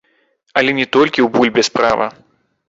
Але 0.61 0.73
не 0.79 0.87
толькі 0.97 1.19
ў 1.25 1.27
бульбе 1.37 1.67
справа. 1.69 2.09